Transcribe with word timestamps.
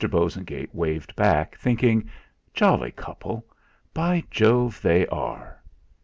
Bosengate 0.09 0.73
waved 0.73 1.15
back, 1.15 1.55
thinking: 1.59 2.09
'Jolly 2.55 2.89
couple 2.89 3.45
by 3.93 4.23
Jove, 4.31 4.81
they 4.81 5.05
are!' 5.05 5.61